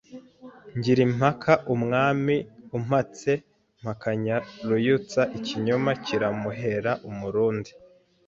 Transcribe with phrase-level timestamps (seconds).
[0.77, 2.35] Ngira impaka Umwami
[2.77, 3.31] umpatse
[3.81, 4.35] Mpakanya
[4.67, 7.71] Ruyutsa Ikinyoma kiramuhera Umurundi